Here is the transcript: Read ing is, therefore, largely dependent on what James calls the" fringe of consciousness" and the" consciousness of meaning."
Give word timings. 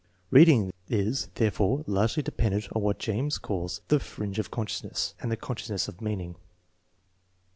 Read 0.31 0.49
ing 0.49 0.73
is, 0.87 1.27
therefore, 1.35 1.83
largely 1.85 2.23
dependent 2.23 2.67
on 2.75 2.81
what 2.81 2.97
James 2.97 3.37
calls 3.37 3.81
the" 3.89 3.99
fringe 4.13 4.39
of 4.39 4.49
consciousness" 4.49 5.13
and 5.21 5.31
the" 5.31 5.37
consciousness 5.47 5.87
of 5.87 6.01
meaning." 6.01 6.37